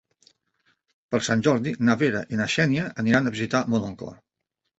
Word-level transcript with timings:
Per 1.13 1.19
Sant 1.27 1.43
Jordi 1.47 1.73
na 1.89 1.97
Vera 1.99 2.23
i 2.37 2.41
na 2.41 2.49
Xènia 2.55 2.87
aniran 3.05 3.29
a 3.29 3.35
visitar 3.37 3.63
mon 3.77 3.87
oncle. 3.93 4.17